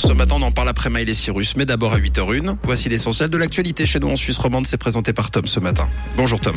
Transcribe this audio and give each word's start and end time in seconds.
Ce 0.00 0.14
matin, 0.14 0.36
on 0.38 0.42
en 0.42 0.50
parle 0.50 0.70
après 0.70 0.88
Maïl 0.88 1.10
et 1.10 1.14
Cyrus, 1.14 1.56
mais 1.56 1.66
d'abord 1.66 1.92
à 1.92 1.98
8h01. 1.98 2.56
Voici 2.62 2.88
l'essentiel 2.88 3.28
de 3.28 3.36
l'actualité 3.36 3.84
chez 3.84 3.98
nous 4.00 4.08
en 4.08 4.16
Suisse 4.16 4.38
romande. 4.38 4.66
C'est 4.66 4.78
présenté 4.78 5.12
par 5.12 5.30
Tom 5.30 5.46
ce 5.46 5.60
matin. 5.60 5.90
Bonjour 6.16 6.40
Tom. 6.40 6.56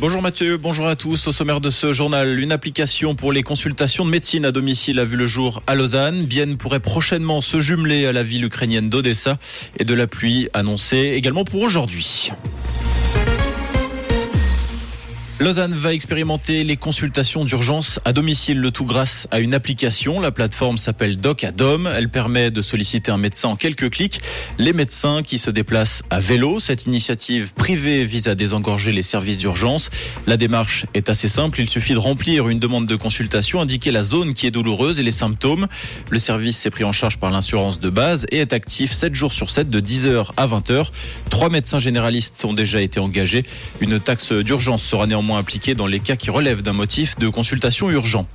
Bonjour 0.00 0.20
Mathieu, 0.20 0.56
bonjour 0.56 0.88
à 0.88 0.96
tous. 0.96 1.28
Au 1.28 1.32
sommaire 1.32 1.60
de 1.60 1.70
ce 1.70 1.92
journal, 1.92 2.40
une 2.40 2.50
application 2.50 3.14
pour 3.14 3.32
les 3.32 3.44
consultations 3.44 4.04
de 4.04 4.10
médecine 4.10 4.44
à 4.44 4.50
domicile 4.50 4.98
a 4.98 5.04
vu 5.04 5.16
le 5.16 5.26
jour 5.26 5.62
à 5.68 5.76
Lausanne. 5.76 6.24
Bienne 6.24 6.56
pourrait 6.56 6.80
prochainement 6.80 7.40
se 7.40 7.60
jumeler 7.60 8.06
à 8.06 8.12
la 8.12 8.24
ville 8.24 8.44
ukrainienne 8.44 8.90
d'Odessa 8.90 9.38
et 9.78 9.84
de 9.84 9.94
la 9.94 10.08
pluie 10.08 10.48
annoncée 10.54 11.12
également 11.14 11.44
pour 11.44 11.62
aujourd'hui. 11.62 12.32
Lausanne 15.42 15.74
va 15.74 15.92
expérimenter 15.92 16.62
les 16.62 16.76
consultations 16.76 17.44
d'urgence 17.44 17.98
à 18.04 18.12
domicile, 18.12 18.60
le 18.60 18.70
tout 18.70 18.84
grâce 18.84 19.26
à 19.32 19.40
une 19.40 19.54
application. 19.54 20.20
La 20.20 20.30
plateforme 20.30 20.78
s'appelle 20.78 21.16
Doc 21.16 21.42
Adom. 21.42 21.88
Elle 21.92 22.08
permet 22.08 22.52
de 22.52 22.62
solliciter 22.62 23.10
un 23.10 23.16
médecin 23.16 23.48
en 23.48 23.56
quelques 23.56 23.90
clics. 23.90 24.20
Les 24.58 24.72
médecins 24.72 25.24
qui 25.24 25.38
se 25.38 25.50
déplacent 25.50 26.04
à 26.10 26.20
vélo. 26.20 26.60
Cette 26.60 26.86
initiative 26.86 27.54
privée 27.54 28.04
vise 28.04 28.28
à 28.28 28.36
désengorger 28.36 28.92
les 28.92 29.02
services 29.02 29.38
d'urgence. 29.38 29.90
La 30.28 30.36
démarche 30.36 30.86
est 30.94 31.08
assez 31.08 31.26
simple. 31.26 31.60
Il 31.60 31.68
suffit 31.68 31.94
de 31.94 31.98
remplir 31.98 32.48
une 32.48 32.60
demande 32.60 32.86
de 32.86 32.94
consultation, 32.94 33.60
indiquer 33.60 33.90
la 33.90 34.04
zone 34.04 34.34
qui 34.34 34.46
est 34.46 34.52
douloureuse 34.52 35.00
et 35.00 35.02
les 35.02 35.10
symptômes. 35.10 35.66
Le 36.10 36.20
service 36.20 36.64
est 36.66 36.70
pris 36.70 36.84
en 36.84 36.92
charge 36.92 37.16
par 37.16 37.32
l'assurance 37.32 37.80
de 37.80 37.90
base 37.90 38.26
et 38.30 38.38
est 38.38 38.52
actif 38.52 38.92
7 38.92 39.16
jours 39.16 39.32
sur 39.32 39.50
7 39.50 39.68
de 39.68 39.80
10h 39.80 40.28
à 40.36 40.46
20h. 40.46 40.86
Trois 41.30 41.50
médecins 41.50 41.80
généralistes 41.80 42.44
ont 42.44 42.54
déjà 42.54 42.80
été 42.80 43.00
engagés. 43.00 43.44
Une 43.80 43.98
taxe 43.98 44.30
d'urgence 44.30 44.84
sera 44.84 45.08
néanmoins 45.08 45.31
impliqués 45.36 45.74
dans 45.74 45.86
les 45.86 46.00
cas 46.00 46.16
qui 46.16 46.30
relèvent 46.30 46.62
d'un 46.62 46.72
motif 46.72 47.16
de 47.18 47.28
consultation 47.28 47.90
urgent. 47.90 48.26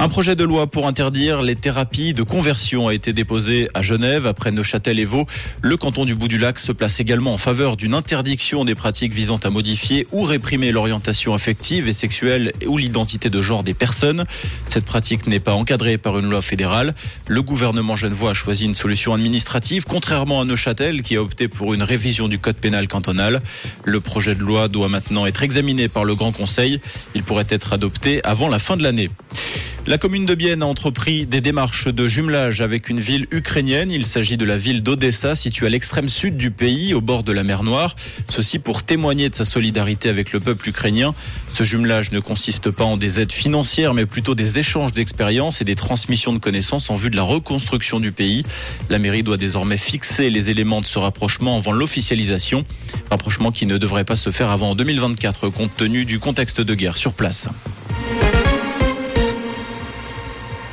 Un 0.00 0.08
projet 0.08 0.36
de 0.36 0.44
loi 0.44 0.68
pour 0.68 0.86
interdire 0.86 1.42
les 1.42 1.56
thérapies 1.56 2.12
de 2.12 2.22
conversion 2.22 2.86
a 2.86 2.94
été 2.94 3.12
déposé 3.12 3.68
à 3.74 3.82
Genève 3.82 4.28
après 4.28 4.52
Neuchâtel 4.52 5.00
et 5.00 5.04
Vaud. 5.04 5.26
Le 5.60 5.76
canton 5.76 6.04
du 6.04 6.14
Bout 6.14 6.28
du 6.28 6.38
Lac 6.38 6.60
se 6.60 6.70
place 6.70 7.00
également 7.00 7.34
en 7.34 7.36
faveur 7.36 7.76
d'une 7.76 7.94
interdiction 7.94 8.64
des 8.64 8.76
pratiques 8.76 9.12
visant 9.12 9.38
à 9.42 9.50
modifier 9.50 10.06
ou 10.12 10.22
réprimer 10.22 10.70
l'orientation 10.70 11.34
affective 11.34 11.88
et 11.88 11.92
sexuelle 11.92 12.52
ou 12.64 12.78
l'identité 12.78 13.28
de 13.28 13.42
genre 13.42 13.64
des 13.64 13.74
personnes. 13.74 14.24
Cette 14.66 14.84
pratique 14.84 15.26
n'est 15.26 15.40
pas 15.40 15.54
encadrée 15.54 15.98
par 15.98 16.16
une 16.16 16.30
loi 16.30 16.42
fédérale. 16.42 16.94
Le 17.26 17.42
gouvernement 17.42 17.96
genevois 17.96 18.30
a 18.30 18.34
choisi 18.34 18.66
une 18.66 18.76
solution 18.76 19.14
administrative, 19.14 19.82
contrairement 19.84 20.40
à 20.40 20.44
Neuchâtel 20.44 21.02
qui 21.02 21.16
a 21.16 21.22
opté 21.22 21.48
pour 21.48 21.74
une 21.74 21.82
révision 21.82 22.28
du 22.28 22.38
code 22.38 22.56
pénal 22.56 22.86
cantonal. 22.86 23.42
Le 23.84 23.98
projet 23.98 24.36
de 24.36 24.42
loi 24.42 24.68
doit 24.68 24.88
maintenant 24.88 25.26
être 25.26 25.42
examiné 25.42 25.88
par 25.88 26.04
le 26.04 26.14
Grand 26.14 26.30
Conseil. 26.30 26.80
Il 27.16 27.24
pourrait 27.24 27.46
être 27.48 27.72
adopté 27.72 28.22
avant 28.22 28.46
la 28.46 28.60
fin 28.60 28.76
de 28.76 28.84
l'année. 28.84 29.10
La 29.88 29.96
commune 29.96 30.26
de 30.26 30.34
Bienne 30.34 30.62
a 30.62 30.66
entrepris 30.66 31.24
des 31.24 31.40
démarches 31.40 31.88
de 31.88 32.06
jumelage 32.08 32.60
avec 32.60 32.90
une 32.90 33.00
ville 33.00 33.26
ukrainienne. 33.30 33.90
Il 33.90 34.04
s'agit 34.04 34.36
de 34.36 34.44
la 34.44 34.58
ville 34.58 34.82
d'Odessa, 34.82 35.34
située 35.34 35.64
à 35.64 35.70
l'extrême 35.70 36.10
sud 36.10 36.36
du 36.36 36.50
pays, 36.50 36.92
au 36.92 37.00
bord 37.00 37.22
de 37.22 37.32
la 37.32 37.42
mer 37.42 37.62
Noire. 37.62 37.96
Ceci 38.28 38.58
pour 38.58 38.82
témoigner 38.82 39.30
de 39.30 39.34
sa 39.34 39.46
solidarité 39.46 40.10
avec 40.10 40.34
le 40.34 40.40
peuple 40.40 40.68
ukrainien. 40.68 41.14
Ce 41.54 41.64
jumelage 41.64 42.12
ne 42.12 42.20
consiste 42.20 42.70
pas 42.70 42.84
en 42.84 42.98
des 42.98 43.18
aides 43.18 43.32
financières, 43.32 43.94
mais 43.94 44.04
plutôt 44.04 44.34
des 44.34 44.58
échanges 44.58 44.92
d'expériences 44.92 45.62
et 45.62 45.64
des 45.64 45.74
transmissions 45.74 46.34
de 46.34 46.38
connaissances 46.38 46.90
en 46.90 46.94
vue 46.94 47.08
de 47.08 47.16
la 47.16 47.22
reconstruction 47.22 47.98
du 47.98 48.12
pays. 48.12 48.44
La 48.90 48.98
mairie 48.98 49.22
doit 49.22 49.38
désormais 49.38 49.78
fixer 49.78 50.28
les 50.28 50.50
éléments 50.50 50.82
de 50.82 50.86
ce 50.86 50.98
rapprochement 50.98 51.56
avant 51.56 51.72
l'officialisation. 51.72 52.66
Rapprochement 53.10 53.52
qui 53.52 53.64
ne 53.64 53.78
devrait 53.78 54.04
pas 54.04 54.16
se 54.16 54.32
faire 54.32 54.50
avant 54.50 54.74
2024, 54.74 55.48
compte 55.48 55.74
tenu 55.78 56.04
du 56.04 56.18
contexte 56.18 56.60
de 56.60 56.74
guerre 56.74 56.98
sur 56.98 57.14
place. 57.14 57.48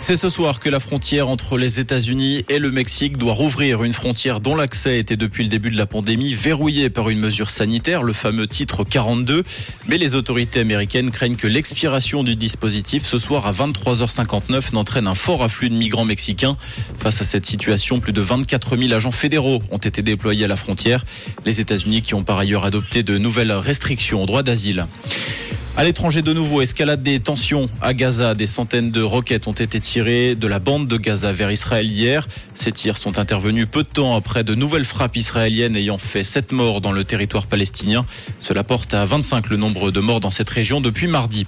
C'est 0.07 0.17
ce 0.17 0.29
soir 0.29 0.59
que 0.59 0.69
la 0.69 0.79
frontière 0.79 1.29
entre 1.29 1.57
les 1.57 1.79
États-Unis 1.79 2.45
et 2.47 2.59
le 2.59 2.69
Mexique 2.69 3.17
doit 3.17 3.33
rouvrir 3.33 3.83
une 3.83 3.91
frontière 3.91 4.39
dont 4.39 4.55
l'accès 4.55 4.99
était 4.99 5.17
depuis 5.17 5.41
le 5.41 5.49
début 5.49 5.71
de 5.71 5.77
la 5.77 5.87
pandémie 5.87 6.35
verrouillé 6.35 6.91
par 6.91 7.09
une 7.09 7.17
mesure 7.17 7.49
sanitaire, 7.49 8.03
le 8.03 8.13
fameux 8.13 8.45
titre 8.45 8.83
42. 8.83 9.41
Mais 9.87 9.97
les 9.97 10.13
autorités 10.13 10.59
américaines 10.59 11.09
craignent 11.09 11.37
que 11.37 11.47
l'expiration 11.47 12.23
du 12.23 12.35
dispositif 12.35 13.03
ce 13.03 13.17
soir 13.17 13.47
à 13.47 13.51
23h59 13.51 14.73
n'entraîne 14.73 15.07
un 15.07 15.15
fort 15.15 15.41
afflux 15.41 15.71
de 15.71 15.75
migrants 15.75 16.05
mexicains. 16.05 16.55
Face 16.99 17.21
à 17.21 17.23
cette 17.23 17.47
situation, 17.47 17.99
plus 17.99 18.13
de 18.13 18.21
24 18.21 18.77
000 18.77 18.93
agents 18.93 19.09
fédéraux 19.09 19.63
ont 19.71 19.79
été 19.79 20.03
déployés 20.03 20.45
à 20.45 20.47
la 20.47 20.55
frontière. 20.55 21.03
Les 21.47 21.61
États-Unis 21.61 22.03
qui 22.03 22.13
ont 22.13 22.23
par 22.23 22.37
ailleurs 22.37 22.65
adopté 22.65 23.01
de 23.01 23.17
nouvelles 23.17 23.53
restrictions 23.53 24.21
au 24.21 24.27
droit 24.27 24.43
d'asile. 24.43 24.85
À 25.77 25.83
l'étranger 25.83 26.21
de 26.21 26.31
nouveau, 26.31 26.61
escalade 26.61 27.03
des 27.03 27.19
tensions 27.19 27.69
à 27.81 27.93
Gaza. 27.93 28.33
Des 28.33 28.47
centaines 28.47 28.91
de 28.91 29.01
roquettes 29.01 29.45
ont 29.47 29.51
été 29.51 29.81
tirées 29.81 30.35
de 30.35 30.47
la 30.47 30.59
bande 30.59 30.87
de 30.87 30.95
Gaza 30.95 31.33
vers 31.33 31.51
Israël 31.51 31.91
hier. 31.91 32.29
Ces 32.53 32.71
tirs 32.71 32.97
sont 32.97 33.19
intervenus 33.19 33.67
peu 33.69 33.83
de 33.83 33.89
temps 33.89 34.15
après 34.15 34.45
de 34.45 34.55
nouvelles 34.55 34.85
frappes 34.85 35.17
israéliennes 35.17 35.75
ayant 35.75 35.97
fait 35.97 36.23
sept 36.23 36.53
morts 36.53 36.79
dans 36.79 36.93
le 36.93 37.03
territoire 37.03 37.45
palestinien. 37.45 38.05
Cela 38.39 38.63
porte 38.63 38.93
à 38.93 39.03
25 39.03 39.49
le 39.49 39.57
nombre 39.57 39.91
de 39.91 39.99
morts 39.99 40.21
dans 40.21 40.31
cette 40.31 40.49
région 40.49 40.79
depuis 40.79 41.07
mardi. 41.07 41.45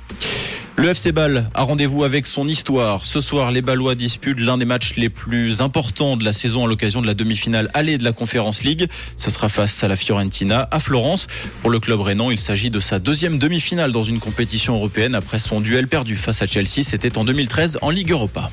Le 0.79 0.89
FC 0.89 1.11
Ball 1.11 1.49
a 1.55 1.63
rendez-vous 1.63 2.03
avec 2.03 2.27
son 2.27 2.47
histoire. 2.47 3.03
Ce 3.03 3.19
soir, 3.19 3.51
les 3.51 3.63
Ballois 3.63 3.95
disputent 3.95 4.39
l'un 4.39 4.59
des 4.59 4.65
matchs 4.65 4.95
les 4.95 5.09
plus 5.09 5.59
importants 5.59 6.17
de 6.17 6.23
la 6.23 6.33
saison 6.33 6.65
à 6.65 6.67
l'occasion 6.67 7.01
de 7.01 7.07
la 7.07 7.15
demi-finale 7.15 7.71
allée 7.73 7.97
de 7.97 8.03
la 8.03 8.11
Conférence 8.11 8.61
League. 8.61 8.87
Ce 9.17 9.31
sera 9.31 9.49
face 9.49 9.83
à 9.83 9.87
la 9.87 9.95
Fiorentina 9.95 10.67
à 10.69 10.79
Florence. 10.79 11.25
Pour 11.61 11.71
le 11.71 11.79
club 11.79 12.01
rénan, 12.01 12.29
il 12.29 12.39
s'agit 12.39 12.69
de 12.69 12.79
sa 12.79 12.99
deuxième 12.99 13.39
demi-finale 13.39 13.91
dans 13.91 14.03
une 14.03 14.19
compétition 14.19 14.75
européenne 14.75 15.15
après 15.15 15.39
son 15.39 15.61
duel 15.61 15.87
perdu 15.87 16.15
face 16.15 16.43
à 16.43 16.47
Chelsea. 16.47 16.83
C'était 16.83 17.17
en 17.17 17.25
2013 17.25 17.79
en 17.81 17.89
Ligue 17.89 18.11
Europa. 18.11 18.51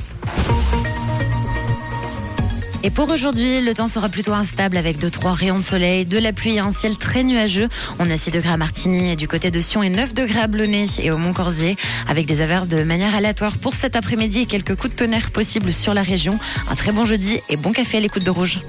Et 2.87 2.91
pour 2.91 3.11
aujourd'hui, 3.11 3.63
le 3.63 3.73
temps 3.73 3.89
sera 3.89 4.11
plutôt 4.11 4.35
instable 4.35 4.77
avec 4.77 4.99
2-3 4.99 5.31
rayons 5.31 5.57
de 5.57 5.65
soleil, 5.65 6.05
de 6.05 6.19
la 6.19 6.35
pluie 6.35 6.57
et 6.57 6.59
un 6.59 6.71
ciel 6.71 6.99
très 6.99 7.25
nuageux. 7.25 7.71
On 7.99 8.11
a 8.11 8.17
6 8.19 8.31
degrés 8.31 8.51
à 8.51 8.59
Martigny 8.59 9.11
et 9.11 9.17
du 9.17 9.27
côté 9.27 9.51
de 9.51 9.59
Sion 9.59 9.83
et 9.83 9.89
9 9.89 10.13
degrés 10.13 10.41
à 10.41 10.47
Blonay 10.49 10.85
et 10.99 11.11
au 11.11 11.17
Mont-Corsier 11.17 11.79
avec 12.07 12.27
des 12.27 12.43
averses 12.43 12.69
de 12.69 12.85
manière 12.85 13.15
aléatoire 13.15 13.57
pour 13.57 13.73
cet 13.73 13.97
après-midi 13.97 14.41
et 14.41 14.47
quelques 14.47 14.75
coups 14.75 14.93
de 14.93 14.99
tonnerre 14.99 15.31
possibles 15.31 15.73
sur 15.73 15.95
la 15.95 16.03
région. 16.03 16.39
Un 16.69 16.75
très 16.75 16.93
bon 16.93 17.07
jeudi 17.07 17.41
et 17.49 17.57
bon 17.57 17.73
café 17.73 17.97
à 17.97 18.01
l'écoute 18.01 18.23
de 18.23 18.31
Rouge. 18.31 18.61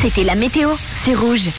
C'était 0.00 0.24
la 0.24 0.36
météo, 0.36 0.70
c'est 1.02 1.14
Rouge. 1.14 1.50